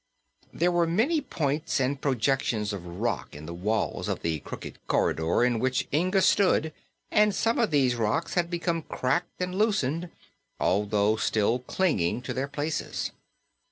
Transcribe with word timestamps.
There 0.51 0.71
were 0.71 0.87
many 0.87 1.21
points 1.21 1.79
and 1.79 2.01
projections 2.01 2.73
of 2.73 2.83
rock 2.83 3.35
in 3.35 3.45
the 3.45 3.53
walls 3.53 4.07
of 4.07 4.23
the 4.23 4.39
crooked 4.39 4.79
corridor 4.87 5.43
in 5.43 5.59
which 5.59 5.87
Inga 5.93 6.23
stood 6.23 6.73
and 7.11 7.35
some 7.35 7.59
of 7.59 7.69
these 7.69 7.93
rocks 7.93 8.33
had 8.33 8.49
become 8.49 8.81
cracked 8.81 9.39
and 9.39 9.53
loosened, 9.53 10.09
although 10.59 11.17
still 11.17 11.59
clinging 11.59 12.23
to 12.23 12.33
their 12.33 12.47
places. 12.47 13.11